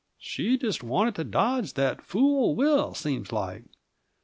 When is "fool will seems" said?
2.01-3.31